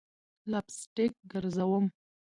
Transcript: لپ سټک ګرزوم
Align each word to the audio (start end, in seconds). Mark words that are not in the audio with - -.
لپ 0.51 0.65
سټک 0.79 1.13
ګرزوم 1.31 1.85